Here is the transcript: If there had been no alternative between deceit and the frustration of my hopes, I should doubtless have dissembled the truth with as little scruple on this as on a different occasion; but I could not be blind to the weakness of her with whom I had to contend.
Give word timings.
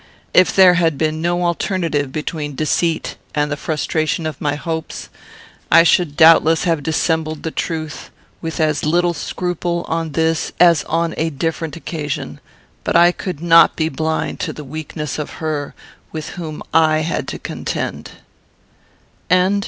If 0.33 0.55
there 0.55 0.73
had 0.73 0.97
been 0.97 1.21
no 1.21 1.43
alternative 1.45 2.11
between 2.11 2.55
deceit 2.55 3.17
and 3.35 3.51
the 3.51 3.55
frustration 3.55 4.25
of 4.25 4.41
my 4.41 4.55
hopes, 4.55 5.09
I 5.69 5.83
should 5.83 6.17
doubtless 6.17 6.63
have 6.63 6.81
dissembled 6.81 7.43
the 7.43 7.51
truth 7.51 8.09
with 8.41 8.59
as 8.59 8.83
little 8.83 9.13
scruple 9.13 9.85
on 9.87 10.13
this 10.13 10.53
as 10.59 10.83
on 10.85 11.13
a 11.17 11.29
different 11.29 11.75
occasion; 11.75 12.39
but 12.83 12.95
I 12.95 13.11
could 13.11 13.41
not 13.43 13.75
be 13.75 13.89
blind 13.89 14.39
to 14.39 14.51
the 14.51 14.63
weakness 14.63 15.19
of 15.19 15.33
her 15.33 15.75
with 16.11 16.29
whom 16.29 16.63
I 16.73 17.01
had 17.01 17.27
to 17.27 17.37
contend. 17.37 18.09